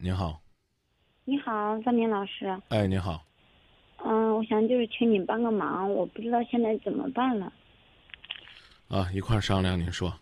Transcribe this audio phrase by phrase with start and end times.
[0.00, 0.40] 您好，
[1.24, 2.56] 你好，张明老师。
[2.68, 3.20] 哎，你好，
[4.04, 7.52] 嗯，我想就是请你帮个忙，我不知道现在怎么办了。
[8.86, 10.14] 啊，一块儿商量，您说。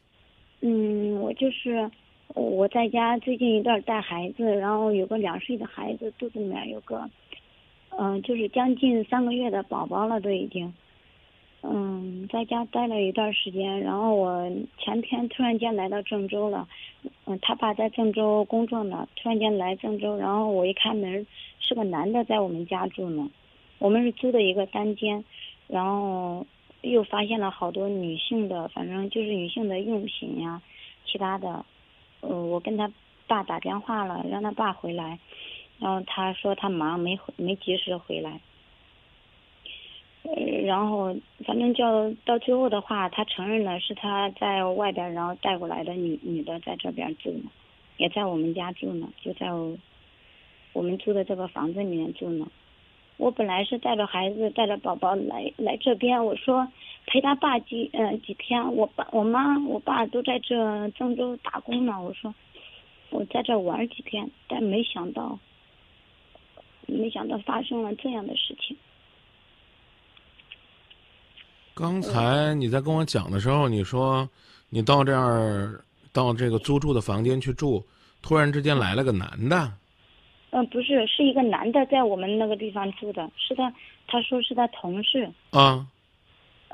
[0.62, 1.90] 嗯，我就是
[2.28, 7.06] 我在家最近一段带孩子，然后有个两岁的孩子，肚子里面有个，
[7.90, 10.72] 嗯、就是将近三个月的宝宝了，都已经。
[11.68, 14.48] 嗯，在家待了一段时间，然后我
[14.78, 16.68] 前天突然间来到郑州了，
[17.24, 21.26] 嗯，他爸在郑州工作呢，突然间来郑州，然后我一开门，
[21.58, 23.28] 是个男的在我们家住呢，
[23.78, 25.24] 我们是租的一个单间，
[25.66, 26.46] 然后
[26.82, 30.62] 又发现了好多女性的，反正就是女性的用品呀，
[31.04, 31.64] 其他的，
[32.20, 32.88] 呃，我跟他
[33.26, 35.18] 爸打电话了，让他爸回来，
[35.80, 38.40] 然后他说他忙没回没及时回来。
[40.26, 47.50] 呃，然后反正叫到最后的话，他承认了是他在外边然后带过来的女女的在这边住呢，
[47.96, 49.76] 也在我们家住呢，就在我
[50.72, 52.46] 我们住的这个房子里面住呢。
[53.18, 56.70] 我本来是带着孩子带着宝宝来来这边，我说
[57.06, 62.34] 陪他爸几呃几天，我爸我妈我爸都在这郑州打工呢，我说
[63.10, 65.38] 我在这玩几天，但没想到
[66.86, 68.76] 没想到发生了这样的事情。
[71.78, 74.26] 刚才你在跟我讲的时候，你说
[74.70, 75.78] 你到这儿
[76.10, 77.84] 到这个租住的房间去住，
[78.22, 79.70] 突然之间来了个男的，
[80.52, 83.70] 嗯、不是，是一个男的在我们那个地方住的，是他，
[84.06, 85.86] 他说是他同事，啊，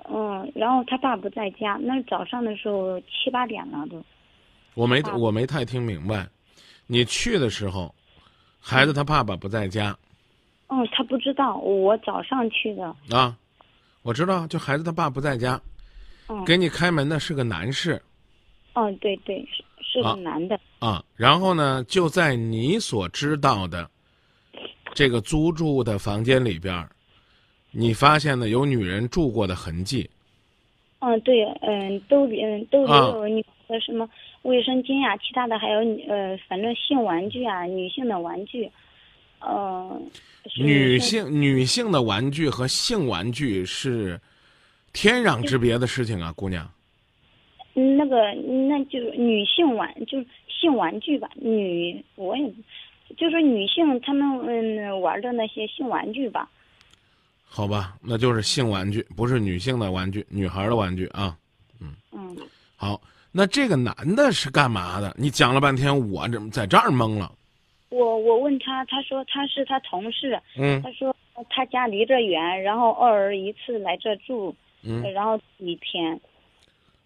[0.09, 4.00] 嗯，然后他爸不在家，那早上的时候七八点了都，
[4.75, 6.28] 我没啊我没太听明白，
[6.87, 7.92] 你去的时候，
[8.61, 9.98] 孩子他爸爸不在家。
[10.69, 13.37] 嗯，他不知道，我早上去的，啊，
[14.03, 15.61] 我知道，就孩子他爸不在家，
[16.28, 18.00] 嗯，给你开门的是个男士
[18.75, 19.47] 嗯，对对，
[19.81, 23.89] 是是啊个男的，啊，然后呢，就在你所知道的
[24.94, 26.91] 这个租住的房间里边儿，
[27.70, 30.09] 你发现了有女人住过的痕迹。
[31.00, 34.09] 嗯，对，嗯，兜里嗯兜里啊有你的什么
[34.43, 38.71] 卫生巾呀、其他的还有呃，反正性玩具啊，女性的玩具，
[39.44, 40.03] 呃，
[40.47, 44.20] 是女性女性的玩具和性玩具是
[44.92, 46.64] 天壤之别的事情啊，姑娘。
[47.75, 52.47] 嗯那个那就是女性玩，就是性玩具吧，女我也
[53.16, 56.47] 就是女性她们嗯玩的那些性玩具吧。
[57.44, 61.34] 好吧，那就是性玩具，不是女性的玩具，女孩的玩具啊。
[61.81, 62.36] 嗯嗯，
[62.76, 63.00] 好，
[63.31, 65.14] 那这个男的是干嘛的？
[65.19, 67.32] 你讲了半天，我怎么在这儿懵了？
[67.92, 71.14] 我我问他，他说他是他同事，嗯他说
[71.50, 76.19] 他家离这远，然后偶尔一次来这住，嗯然后一天。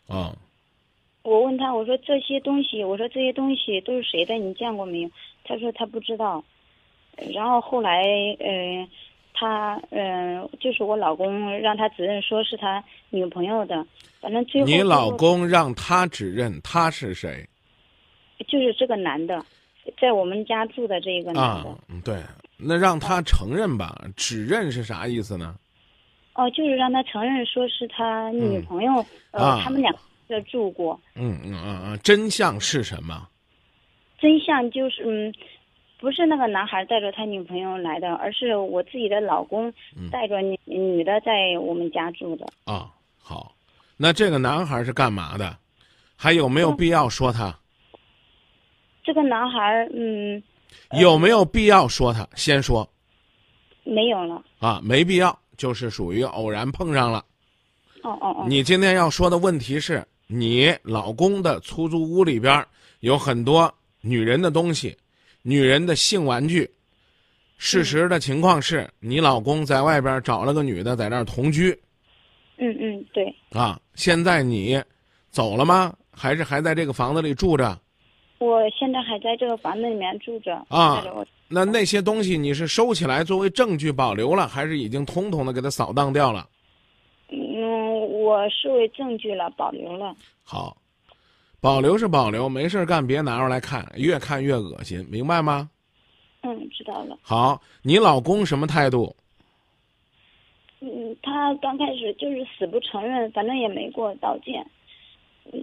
[0.06, 0.32] 哦，
[1.24, 4.34] 我问他，我说这些东西，我说这些东西都是谁的？
[4.36, 5.10] 你见过没有？
[5.42, 6.44] 他说他不知道。
[7.34, 8.04] 然后后来，
[8.38, 8.88] 呃，
[9.34, 13.84] 他嗯、呃就是我老公让他指认说是他女朋友的，
[14.20, 17.44] 反正最后你老公让他指认他是谁
[18.46, 19.44] 就是这个男的，
[20.00, 21.66] 在我们家住的这个男啊
[22.04, 22.22] 对，
[22.56, 23.96] 那让他承认吧。
[24.16, 25.54] 指认是啥意思呢？
[26.34, 29.90] 哦，就是让他承认说是他女朋友，呃，啊他们俩
[30.28, 31.00] 这住过。
[31.14, 33.28] 嗯嗯嗯嗯，真相是什么？
[34.18, 35.34] 真相就是，嗯，
[35.98, 42.46] 不是那个男孩带着他女朋友来的，而是我自己的老公嗯带着女女的在我们家住的。
[42.64, 43.54] 啊，好，
[43.96, 45.56] 那这个男孩是干嘛的？
[46.18, 47.54] 还有没有必要说他？
[49.06, 50.42] 这个男孩，嗯，
[50.98, 52.28] 有没有必要说他？
[52.34, 52.86] 先说
[53.84, 54.42] 没有了。
[54.58, 57.24] 啊，没必要，就是属于偶然碰上了。
[58.02, 58.46] 哦哦哦。
[58.48, 62.66] 你今天要说的问题是你老公的出租屋里边儿
[62.98, 64.96] 有很多女人的东西，
[65.42, 66.68] 女人的性玩具。
[67.58, 71.70] 事实的情况是你老公在外边找了个女的在那儿同居
[72.58, 73.80] 嗯嗯，对，啊。
[73.94, 74.82] 现在你
[75.30, 75.94] 走了吗？
[76.10, 77.78] 还是还在这个房子里住着？
[78.38, 80.54] 我现在还在这个房子里面住着。
[80.68, 81.02] 啊
[81.48, 86.48] 那那些东西你是收起来作为证据保留了，还是已经通通的给它扫荡掉了？
[87.28, 90.14] 嗯，我视为证据了，保留了。
[90.42, 90.76] 好，
[91.60, 95.70] 保留是保留，没事儿干别拿出来看，越看越恶心，明白吗？
[96.42, 97.16] 嗯，知道了。
[97.22, 99.14] 好，你老公什么态度？
[100.80, 104.66] 嗯，他刚开始就是死不承认，反正也没给我道歉。
[105.52, 105.60] 嗯，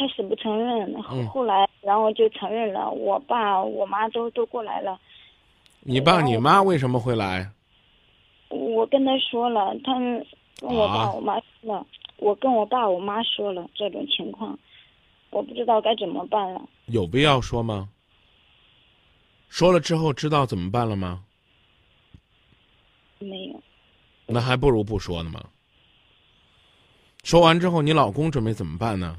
[0.00, 2.90] 他死不承认，后来然后就承认了。
[2.90, 4.98] 我爸我妈都都过来了，
[5.80, 7.50] 你爸你妈为什么会来？
[8.48, 10.26] 我跟他说了，他们
[10.58, 11.86] 跟我爸啊我妈说了，
[12.16, 14.58] 我跟我爸我妈说了这种情况，
[15.28, 16.62] 我不知道该怎么办了。
[16.86, 17.90] 有必要说吗？
[19.50, 21.22] 说了之后知道怎么办了吗？
[23.18, 23.62] 没有。
[24.26, 25.44] 那还不如不说呢嘛。
[27.22, 29.18] 说完之后，你老公准备怎么办呢？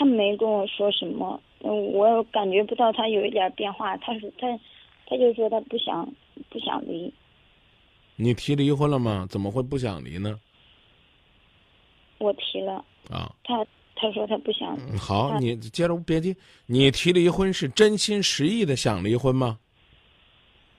[0.00, 3.94] 他他没跟我说什么，嗯，我感觉不到他有一点变化。
[3.98, 4.48] 他说他，
[5.06, 6.10] 他就说他不想
[6.48, 7.12] 不想离。
[8.16, 9.26] 你提离婚了吗？
[9.28, 10.40] 怎么会不想离呢？
[12.16, 12.82] 我提了。
[13.10, 13.30] 啊。
[13.44, 13.62] 他
[13.94, 14.74] 他说他不想。
[14.96, 16.34] 好，你接着别急。
[16.64, 19.58] 你提离婚是真心实意的想离婚吗？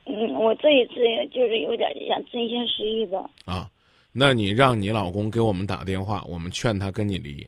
[0.05, 0.95] 嗯，我这一次
[1.31, 3.19] 就是有点想真心实意的。
[3.45, 3.69] 啊，
[4.11, 7.47] 那你让你老公给我们打电话，我们劝他跟你离。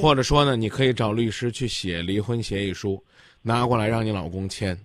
[0.00, 3.02] 或者说呢，你可以找律师去写离婚协议书，
[3.42, 4.78] 拿过来让你老公签。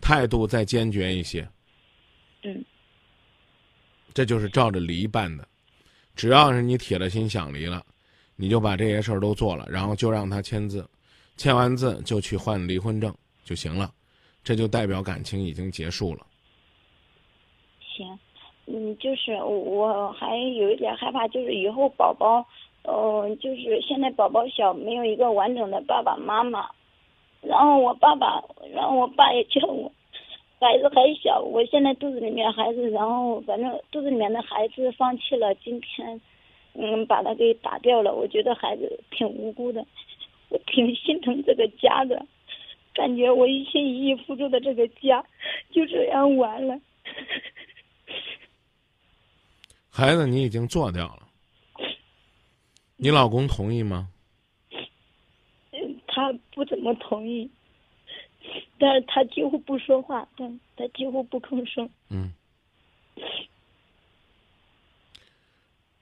[0.00, 1.48] 态度再坚决一些。
[2.42, 2.64] 嗯。
[4.14, 5.46] 这就是照着离办的，
[6.14, 7.84] 只要是你铁了心想离了，
[8.34, 10.88] 你就把这些事儿都做了，然后就让他签字，
[11.36, 13.14] 签完字就去换离婚证
[13.44, 13.92] 就行了，
[14.42, 16.26] 这就代表感情已经结束了。
[17.80, 18.18] 行，
[18.66, 22.46] 嗯，就是我还有一点害怕，就是以后宝宝。
[22.88, 26.70] 嗯，就是现在宝宝小，没有一个完整的爸爸妈妈。
[27.42, 28.42] 然后我爸爸，
[28.72, 29.90] 然后我爸也叫我，
[30.60, 36.20] 孩子还小，我现在肚子里面孩子，然后反正肚子里面的孩子放弃了，今天，
[36.74, 38.14] 嗯，把他给打掉了。
[38.14, 39.84] 我觉得孩子挺无辜的，
[40.48, 42.24] 我挺心疼这个家的，
[42.94, 45.24] 感觉我一心一意付出的这个家
[45.70, 46.78] 就这样完了。
[49.90, 51.25] 孩子，你已经做掉了。
[52.96, 54.08] 你老公同意吗？
[56.08, 57.50] 他不怎么同意，
[58.78, 61.88] 但是他几乎不说话，但他几乎不吭声。
[62.08, 62.32] 嗯。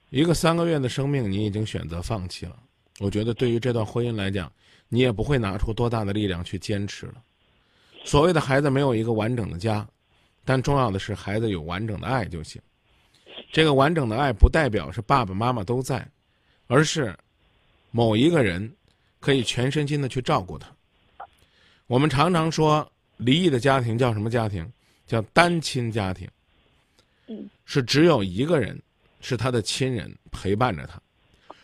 [0.09, 2.57] 一个三个月的生命，你已经选择放弃了。
[3.01, 4.49] 我觉得，对于这段婚姻来讲，
[4.87, 7.21] 你也不会拿出多大的力量去坚持了。
[8.05, 9.85] 所谓的孩子没有一个完整的家，
[10.45, 12.61] 但重要的是孩子有完整的爱就行。
[13.51, 16.07] 这个完整的爱不代表是爸爸妈妈都在。
[16.67, 17.15] 而是
[17.91, 18.71] 某一个人
[19.19, 20.69] 可以全身心的去照顾他。
[21.87, 24.69] 我们常常说，离异的家庭叫什么家庭？
[25.05, 26.27] 叫单亲家庭。
[27.27, 28.79] 嗯，是只有一个人
[29.21, 30.99] 是他的亲人陪伴着他。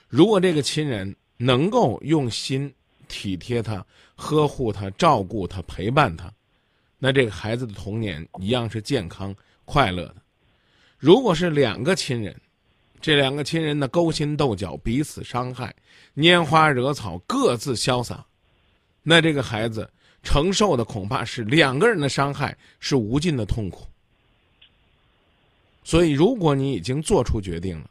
[0.07, 2.71] 如果这个亲人能够用心
[3.07, 6.31] 体贴他、呵护他、照顾他、陪伴他，
[6.99, 10.17] 那这个孩子的童年一样是健康快乐的。
[10.99, 12.39] 如果是两个亲人，
[13.01, 15.75] 这两个亲人的勾心斗角，彼此伤害，
[16.15, 18.23] 拈花惹草，各自潇洒，
[19.01, 23.87] 那这个孩子承受的恐怕是两个人的伤害，是无尽的痛苦。
[25.83, 27.89] 所以，如果你已经做出决定了，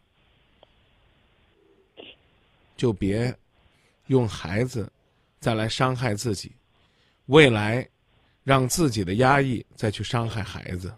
[2.76, 3.36] 就别
[4.06, 4.90] 用孩子
[5.40, 6.52] 再来伤害自己，
[7.26, 7.86] 未来
[8.44, 10.94] 让自己的压抑再去伤害孩子。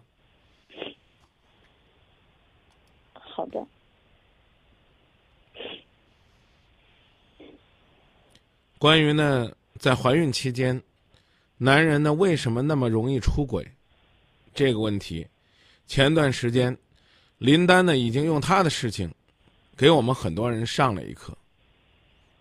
[3.13, 3.65] 好的。
[8.83, 9.49] 关于呢，
[9.79, 10.83] 在怀孕期间，
[11.57, 13.65] 男人呢为什么那么容易出轨？
[14.53, 15.25] 这个问题，
[15.87, 16.77] 前段时间，
[17.37, 19.09] 林丹呢已经用他的事情，
[19.77, 21.33] 给我们很多人上了一课。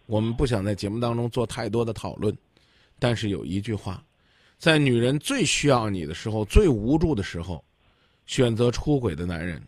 [0.06, 2.36] 我们不想在节目当中做太多的讨论，
[2.98, 4.02] 但是有一句话，
[4.58, 7.64] 在女人最需要你的时候、最无助的时候，
[8.26, 9.62] 选择出轨的男人，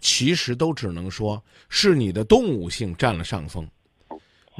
[0.00, 3.64] 其实都只能说是你的动物性占了上风。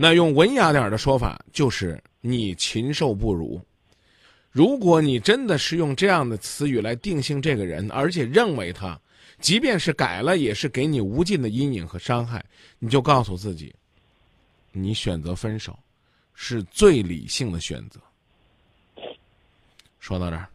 [0.01, 3.61] 那用文雅点的说法，就是你禽兽不如。
[4.51, 8.99] 如果你真的是用这样的词语来定性这个人，而且认为他，
[9.41, 12.45] 即便是改了，也是给你无尽的阴影和伤害，
[12.79, 13.75] 你就告诉自己，
[14.71, 15.77] 你选择分手，
[16.33, 18.01] 是最理性的选择。
[19.99, 20.49] 说到这儿，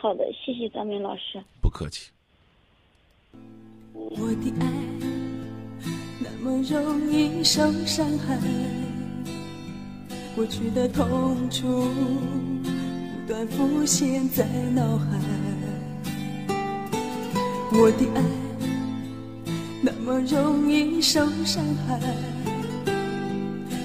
[0.00, 1.42] 好的，谢谢张明老师。
[1.60, 2.10] 不客气。
[3.92, 5.05] 我的爱。
[6.46, 8.38] 那么容易受伤害，
[10.36, 15.06] 过去的痛楚不断浮现在脑海。
[17.72, 18.22] 我的爱
[19.82, 22.00] 那么容易受伤害，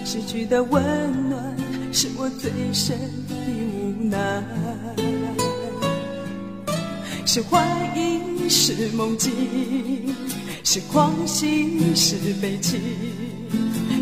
[0.06, 0.84] 失去的温
[1.32, 1.44] 暖
[1.92, 2.96] 是我最深
[3.28, 4.44] 的无奈。
[7.26, 7.60] 是怀
[7.96, 9.32] 疑，是梦境。
[10.64, 12.80] 是狂喜，是悲戚，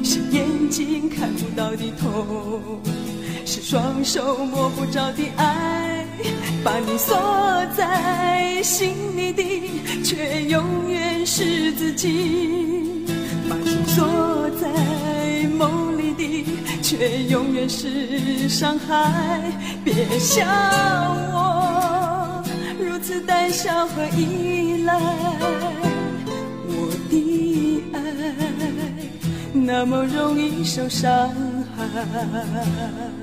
[0.04, 2.82] 是眼睛看不到的痛，
[3.46, 6.06] 是双手摸不着的爱，
[6.64, 7.18] 把你锁
[7.76, 12.08] 在心里的，却永远是自己；
[13.50, 16.46] 把心锁在梦里的。
[16.82, 19.42] 却永远是伤害。
[19.84, 20.44] 别笑
[21.32, 22.44] 我
[22.80, 25.00] 如此胆小和依赖，
[27.94, 28.00] 爱
[29.54, 31.30] 那么容易受伤
[31.76, 33.19] 害。